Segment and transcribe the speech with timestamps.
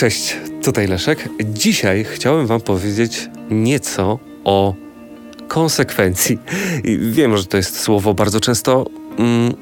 [0.00, 1.28] Cześć, tutaj Leszek.
[1.44, 4.74] Dzisiaj chciałem Wam powiedzieć nieco o
[5.48, 6.38] konsekwencji.
[6.84, 8.86] I wiem, że to jest słowo bardzo często
[9.18, 9.54] mm,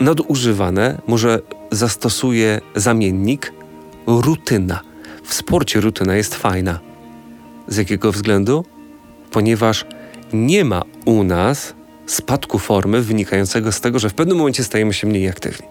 [0.00, 1.02] nadużywane.
[1.06, 1.40] Może
[1.70, 3.52] zastosuję zamiennik
[4.06, 4.80] rutyna.
[5.24, 6.80] W sporcie rutyna jest fajna.
[7.68, 8.64] Z jakiego względu?
[9.30, 9.84] Ponieważ
[10.32, 11.74] nie ma u nas
[12.06, 15.66] spadku formy wynikającego z tego, że w pewnym momencie stajemy się mniej aktywni.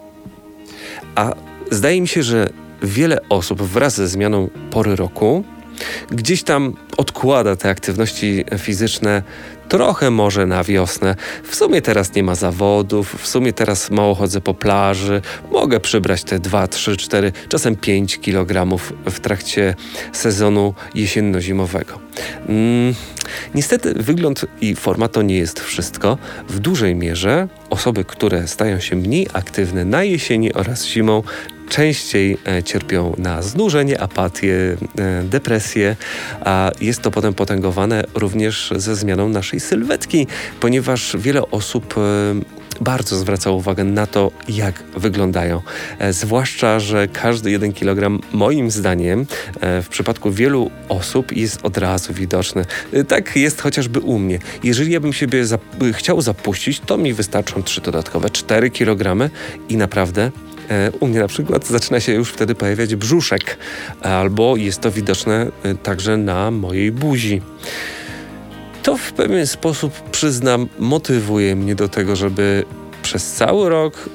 [1.14, 1.32] A
[1.70, 5.44] zdaje mi się, że wiele osób wraz ze zmianą pory roku
[6.10, 9.22] gdzieś tam odkłada te aktywności fizyczne
[9.68, 11.16] trochę może na wiosnę.
[11.42, 15.22] W sumie teraz nie ma zawodów, w sumie teraz mało chodzę po plaży.
[15.52, 19.74] Mogę przybrać te 2, 3, 4, czasem 5 kg w trakcie
[20.12, 21.98] sezonu jesienno-zimowego.
[22.48, 22.94] Mm,
[23.54, 26.18] niestety wygląd i forma to nie jest wszystko.
[26.48, 31.22] W dużej mierze osoby, które stają się mniej aktywne na jesieni oraz zimą,
[31.68, 35.96] częściej e, cierpią na znużenie, apatię, e, depresję,
[36.40, 40.26] a jest to potem potęgowane również ze zmianą naszej sylwetki,
[40.60, 42.00] ponieważ wiele osób e,
[42.80, 45.62] bardzo zwraca uwagę na to, jak wyglądają.
[46.10, 49.26] zwłaszcza, że każdy jeden kilogram, moim zdaniem,
[49.82, 52.64] w przypadku wielu osób jest od razu widoczny.
[53.08, 54.38] tak jest chociażby u mnie.
[54.62, 55.44] Jeżeli ja bym siebie
[55.92, 59.30] chciał zapuścić, to mi wystarczą trzy dodatkowe 4 kilogramy
[59.68, 60.30] i naprawdę
[61.00, 63.58] u mnie na przykład zaczyna się już wtedy pojawiać brzuszek,
[64.02, 67.42] albo jest to widoczne e, także na mojej buzi.
[68.82, 72.64] To w pewien sposób, przyznam, motywuje mnie do tego, żeby
[73.02, 74.08] przez cały rok,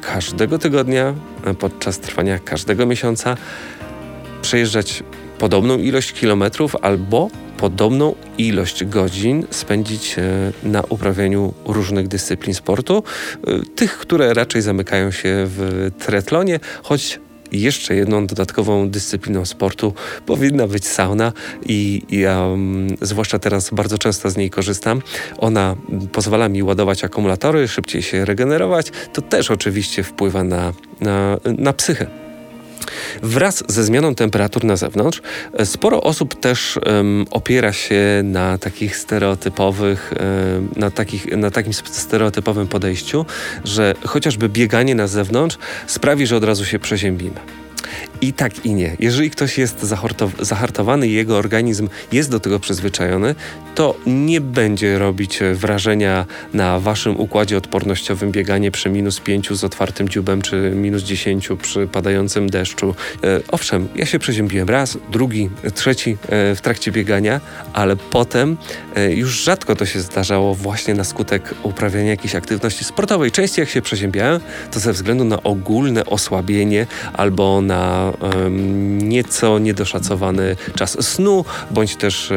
[0.00, 1.14] każdego tygodnia,
[1.44, 3.36] e, podczas trwania każdego miesiąca,
[4.42, 5.02] przejeżdżać
[5.38, 13.02] podobną ilość kilometrów albo podobną ilość godzin spędzić e, na uprawianiu różnych dyscyplin sportu,
[13.46, 17.20] e, tych, które raczej zamykają się w triatlonie, choć
[17.52, 19.94] jeszcze jedną dodatkową dyscypliną sportu
[20.26, 21.32] powinna być sauna
[21.66, 25.02] i ja mm, zwłaszcza teraz bardzo często z niej korzystam.
[25.38, 25.76] Ona
[26.12, 28.86] pozwala mi ładować akumulatory, szybciej się regenerować.
[29.12, 32.19] To też oczywiście wpływa na, na, na psychę.
[33.22, 35.22] Wraz ze zmianą temperatur na zewnątrz,
[35.52, 41.72] e, sporo osób też um, opiera się na takich stereotypowych, um, na, takich, na takim
[41.72, 43.26] stereotypowym podejściu,
[43.64, 47.40] że chociażby bieganie na zewnątrz sprawi, że od razu się przeziębimy.
[48.20, 48.96] I tak i nie.
[48.98, 49.86] Jeżeli ktoś jest
[50.40, 53.34] zahartowany i jego organizm jest do tego przyzwyczajony,
[53.74, 60.08] to nie będzie robić wrażenia na waszym układzie odpornościowym bieganie przy minus 5 z otwartym
[60.08, 62.94] dziubem, czy minus 10 przy padającym deszczu.
[63.24, 67.40] E, owszem, ja się przeziębiłem raz, drugi, trzeci e, w trakcie biegania,
[67.72, 68.56] ale potem
[68.96, 73.30] e, już rzadko to się zdarzało właśnie na skutek uprawiania jakiejś aktywności sportowej.
[73.30, 78.09] Częściej jak się przeziębiałem, to ze względu na ogólne osłabienie albo na
[79.00, 82.32] nieco niedoszacowany czas snu, bądź też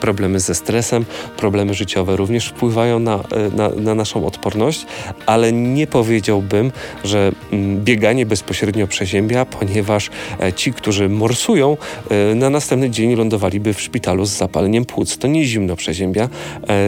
[0.00, 1.04] problemy ze stresem,
[1.36, 3.20] problemy życiowe również wpływają na, e,
[3.56, 4.86] na, na naszą odporność,
[5.26, 6.72] ale nie powiedziałbym,
[7.04, 11.76] że mm, bieganie bezpośrednio przeziębia, ponieważ e, ci, którzy morsują,
[12.10, 15.18] e, na następny dzień lądowaliby w szpitalu z zapaleniem płuc.
[15.18, 16.28] To nie zimno przeziębia,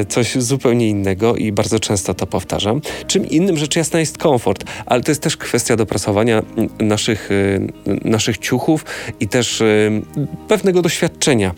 [0.08, 2.80] coś zupełnie innego i bardzo często to powtarzam.
[3.06, 6.42] Czym innym rzecz jasna jest komfort, ale to jest też kwestia dopracowania
[6.80, 7.28] naszych,
[8.04, 8.84] naszych naszych ciuchów
[9.20, 9.62] i też
[10.48, 11.54] pewnego doświadczenia.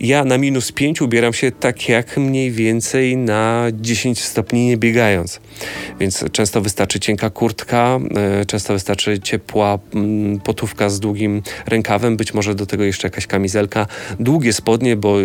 [0.00, 5.40] Ja na minus 5 ubieram się tak jak mniej więcej na 10 stopni nie biegając.
[6.00, 8.00] Więc często wystarczy cienka kurtka,
[8.42, 9.78] y, często wystarczy ciepła
[10.44, 13.86] potówka z długim rękawem, być może do tego jeszcze jakaś kamizelka,
[14.20, 15.16] długie spodnie, bo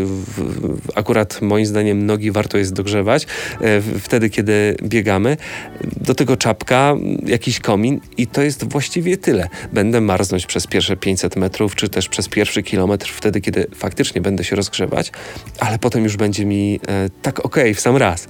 [0.96, 5.38] akurat moim zdaniem nogi warto jest dogrzewać y, wtedy, kiedy biegamy.
[6.02, 6.96] Do tego czapka,
[7.26, 9.50] jakiś komin i to jest właściwie tyle.
[9.74, 14.22] Będę marznąć przez pierwsze pierwsze 500 metrów, czy też przez pierwszy kilometr, wtedy, kiedy faktycznie
[14.22, 15.12] będę się rozgrzewać,
[15.60, 18.28] ale potem już będzie mi e, tak okay, w sam raz.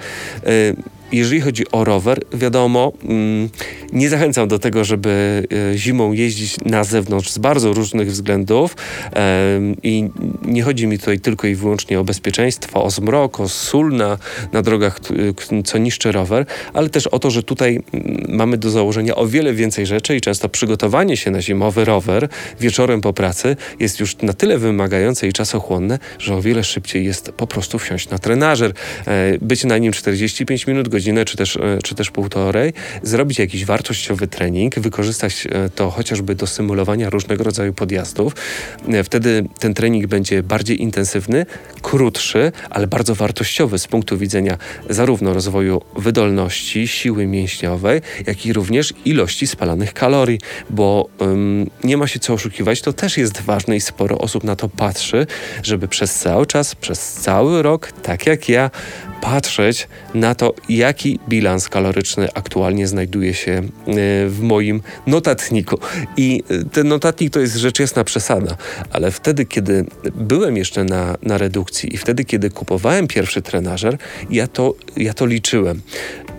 [1.13, 3.49] E, jeżeli chodzi o rower, wiadomo, mm,
[3.93, 5.43] nie zachęcam do tego, żeby
[5.73, 8.75] e, zimą jeździć na zewnątrz z bardzo różnych względów
[9.83, 10.09] i
[10.45, 14.17] nie chodzi mi tutaj tylko i wyłącznie o bezpieczeństwo, o zmrok, o sól na,
[14.53, 14.99] na drogach,
[15.65, 19.53] co niszczy rower, ale też o to, że tutaj mm, mamy do założenia o wiele
[19.53, 22.29] więcej rzeczy i często przygotowanie się na zimowy rower
[22.59, 27.31] wieczorem po pracy jest już na tyle wymagające i czasochłonne, że o wiele szybciej jest
[27.31, 28.73] po prostu wsiąść na trenażer,
[29.07, 32.73] e, być na nim 45 minut, godzinę godzinę, czy też, e, czy też półtorej,
[33.03, 38.35] zrobić jakiś wartościowy trening, wykorzystać e, to chociażby do symulowania różnego rodzaju podjazdów.
[38.87, 41.45] E, wtedy ten trening będzie bardziej intensywny,
[41.81, 44.57] krótszy, ale bardzo wartościowy z punktu widzenia
[44.89, 50.39] zarówno rozwoju wydolności, siły mięśniowej, jak i również ilości spalanych kalorii,
[50.69, 54.55] bo ym, nie ma się co oszukiwać, to też jest ważne i sporo osób na
[54.55, 55.27] to patrzy,
[55.63, 58.69] żeby przez cały czas, przez cały rok, tak jak ja,
[59.23, 60.53] patrzeć na to,
[60.93, 63.61] jaki bilans kaloryczny aktualnie znajduje się e,
[64.27, 65.77] w moim notatniku.
[66.17, 68.57] I e, ten notatnik to jest rzecz jasna przesada,
[68.91, 69.85] ale wtedy, kiedy
[70.15, 73.97] byłem jeszcze na, na redukcji i wtedy, kiedy kupowałem pierwszy trenażer,
[74.29, 75.81] ja to, ja to liczyłem.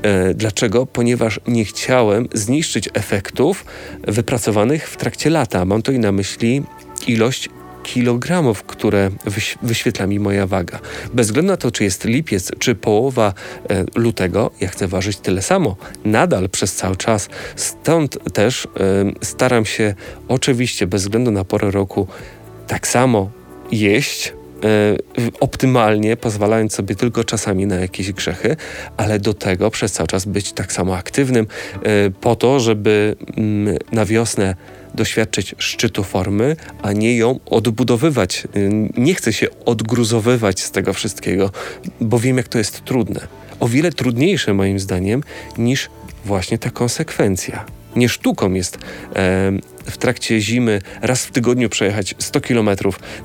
[0.03, 0.87] E, dlaczego?
[0.87, 3.65] Ponieważ nie chciałem zniszczyć efektów
[4.03, 5.65] wypracowanych w trakcie lata.
[5.65, 6.63] Mam to i na myśli
[7.07, 7.49] ilość
[7.85, 10.79] kilogramów, które wyś wyświetla mi moja waga.
[11.15, 13.35] Bez względu na to, czy jest lipiec, czy połowa
[13.71, 15.77] e, lutego, ja chcę ważyć tyle samo.
[16.05, 17.29] Nadal przez cały czas.
[17.57, 18.69] Stąd też e,
[19.23, 19.95] staram się
[20.29, 22.07] oczywiście bez względu na porę roku
[22.67, 23.31] tak samo
[23.73, 24.33] jeść, e,
[25.41, 28.57] optymalnie, pozwalając sobie tylko czasami na jakieś grzechy,
[28.97, 31.47] ale do tego przez cały czas być tak samo aktywnym,
[32.21, 34.55] po to, żeby mm, na wiosnę
[34.95, 38.49] doświadczyć szczytu formy, a nie ją odbudowywać.
[38.97, 41.51] Nie chcę się odgruzowywać z tego wszystkiego,
[42.01, 43.21] bo wiem, jak to jest trudne.
[43.61, 45.23] O wiele trudniejsze, moim zdaniem,
[45.59, 45.91] niż
[46.25, 47.65] właśnie ta konsekwencja.
[47.97, 48.79] Nie sztuką jest e,
[49.85, 52.71] w trakcie zimy raz w tygodniu przejechać 100 km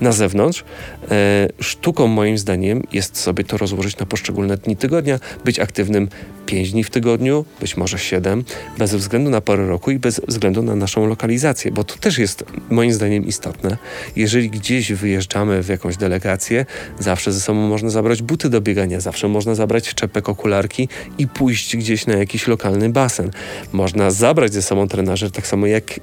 [0.02, 0.64] na zewnątrz.
[1.12, 6.10] E, sztuką moim zdaniem jest sobie to rozłożyć na poszczególne dni tygodnia, być aktywnym
[6.50, 8.44] 5 dni w tygodniu, być może 7,
[8.78, 12.44] bez względu na porę roku i bez względu na naszą lokalizację, bo to też jest
[12.70, 13.78] moim zdaniem istotne.
[14.16, 16.66] Jeżeli gdzieś wyjeżdżamy w jakąś delegację,
[17.00, 21.78] zawsze ze sobą można zabrać buty do biegania, zawsze można zabrać czepek, okularki i pójść
[21.78, 23.32] gdzieś na jakiś lokalny basen.
[23.72, 26.02] Można zabrać ze sobą trenażer, tak samo jak e,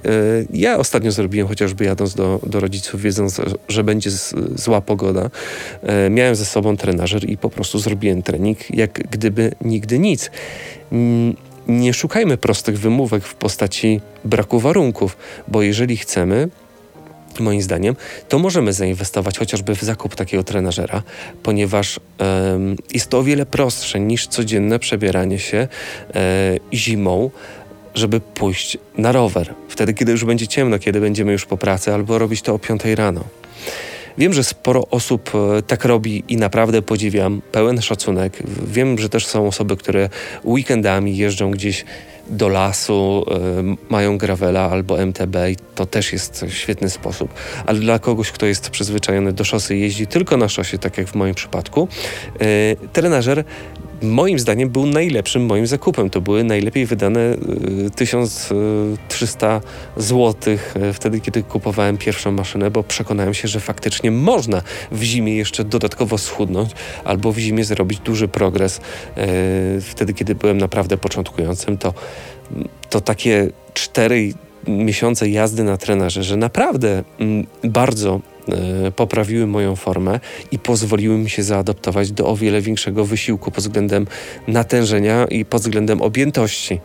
[0.53, 5.29] ja ostatnio zrobiłem, chociażby jadąc do, do rodziców, wiedząc, że będzie z, zła pogoda.
[5.83, 10.31] E, miałem ze sobą trenażer i po prostu zrobiłem trening, jak gdyby nigdy nic.
[11.67, 15.17] Nie szukajmy prostych wymówek w postaci braku warunków,
[15.47, 16.49] bo jeżeli chcemy,
[17.39, 17.95] moim zdaniem,
[18.29, 21.03] to możemy zainwestować chociażby w zakup takiego trenażera,
[21.43, 25.67] ponieważ um, jest to o wiele prostsze niż codzienne przebieranie się
[26.15, 27.29] e, zimą
[27.97, 29.53] żeby pójść na rower.
[29.69, 32.81] Wtedy, kiedy już będzie ciemno, kiedy będziemy już po pracy, albo robić to o 5
[32.85, 33.23] rano.
[34.17, 38.43] Wiem, że sporo osób e, tak robi i naprawdę podziwiam, pełen szacunek.
[38.67, 40.09] Wiem, że też są osoby, które
[40.45, 41.85] weekendami jeżdżą gdzieś
[42.29, 43.25] do lasu,
[43.71, 47.33] y, mają gravela albo MTB i to też jest świetny sposób.
[47.65, 51.15] Ale dla kogoś, kto jest przyzwyczajony do szosy, jeździ tylko na szosie, tak jak w
[51.15, 51.87] moim przypadku,
[52.41, 53.43] y, trenażer
[54.01, 56.09] moim zdaniem był najlepszym moim zakupem.
[56.09, 57.35] To były najlepiej wydane
[57.95, 59.61] 1300
[59.97, 60.57] zł
[60.93, 64.61] wtedy, kiedy kupowałem pierwszą maszynę, bo przekonałem się, że faktycznie można
[64.91, 66.71] w zimie jeszcze dodatkowo schudnąć
[67.03, 68.81] albo w zimie zrobić duży progres.
[69.81, 71.93] Wtedy, kiedy byłem naprawdę początkującym, to,
[72.89, 74.33] to takie cztery
[74.67, 77.03] miesiące jazdy na trenerze, że naprawdę
[77.63, 78.36] bardzo E,
[78.95, 80.19] poprawiły moją formę
[80.51, 84.07] i pozwoliły mi się zaadaptować do o wiele większego wysiłku pod względem
[84.47, 86.79] natężenia i pod względem objętości.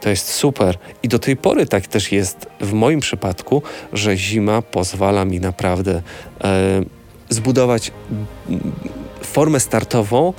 [0.00, 0.78] To jest super.
[1.02, 6.02] I do tej pory tak też jest w moim przypadku, że zima pozwala mi naprawdę
[6.44, 6.82] e,
[7.28, 7.92] zbudować
[9.22, 10.32] formę startową,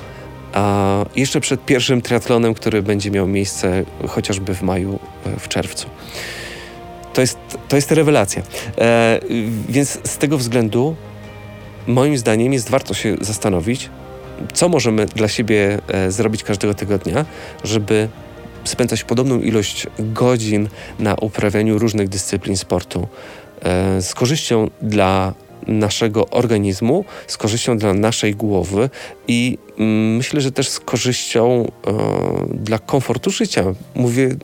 [0.53, 5.87] a jeszcze przed pierwszym triatlonem, który będzie miał miejsce chociażby w maju, e, w czerwcu.
[7.13, 7.37] To jest,
[7.67, 8.43] to jest rewelacja.
[8.77, 9.19] E,
[9.69, 10.95] więc z tego względu,
[11.87, 13.89] moim zdaniem, jest warto się zastanowić,
[14.53, 17.25] co możemy dla siebie e, zrobić każdego tygodnia,
[17.63, 18.09] żeby
[18.63, 20.69] spędzać podobną ilość godzin
[20.99, 23.07] na uprawianiu różnych dyscyplin sportu
[23.61, 25.33] e, z korzyścią dla
[25.67, 28.89] naszego organizmu, z korzyścią dla naszej głowy
[29.27, 31.93] i mm, myślę, że też z korzyścią e,
[32.53, 33.63] dla komfortu życia.
[33.95, 34.35] Mówię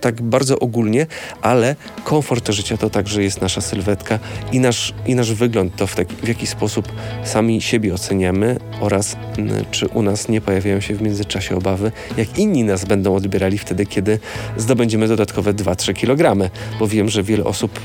[0.00, 1.06] tak bardzo ogólnie,
[1.42, 4.18] ale komfort życia to także jest nasza sylwetka
[4.52, 6.92] i nasz, i nasz wygląd, to w, taki, w jaki sposób
[7.24, 12.38] sami siebie oceniamy oraz m, czy u nas nie pojawiają się w międzyczasie obawy, jak
[12.38, 14.18] inni nas będą odbierali wtedy, kiedy
[14.56, 17.80] zdobędziemy dodatkowe 2-3 kg, bo wiem, że wiele osób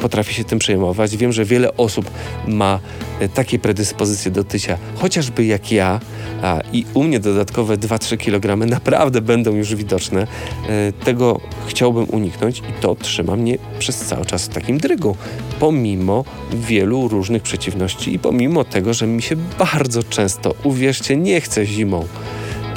[0.00, 1.16] potrafi się tym przejmować.
[1.16, 2.10] Wiem, że wiele osób
[2.46, 2.80] ma
[3.20, 6.00] e, takie predyspozycje do tycia, chociażby jak ja,
[6.42, 10.26] a, i u mnie dodatkowe 2-3 kg naprawdę będą już widoczne.
[10.68, 15.16] E, tego chciałbym uniknąć i to trzyma mnie przez cały czas w takim drygu,
[15.60, 21.66] pomimo wielu różnych przeciwności i pomimo tego, że mi się bardzo często, uwierzcie, nie chce
[21.66, 22.04] zimą.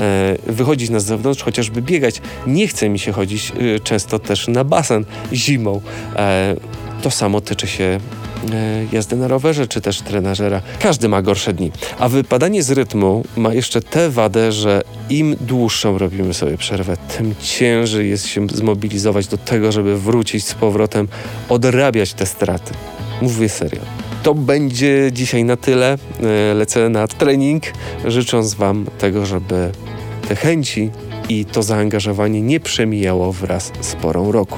[0.01, 2.21] e, wychodzić na zewnątrz, chociażby biegać.
[2.47, 5.81] Nie chce mi się chodzić e, często też na basen zimą.
[7.01, 7.99] To samo tyczy się
[8.91, 10.61] jazdy na rowerze czy też trenażera.
[10.79, 11.71] Każdy ma gorsze dni.
[11.99, 17.35] A wypadanie z rytmu ma jeszcze tę wadę, że im dłuższą robimy sobie przerwę, tym
[17.41, 21.07] ciężej jest się zmobilizować do tego, żeby wrócić z powrotem,
[21.49, 22.73] odrabiać te straty.
[23.21, 23.81] Mówię serio.
[24.23, 25.97] To będzie dzisiaj na tyle.
[26.51, 27.63] E, lecę na trening,
[28.05, 29.71] życząc Wam tego, żeby
[30.27, 30.89] te chęci
[31.29, 34.57] i to zaangażowanie nie przemijało wraz z porą roku.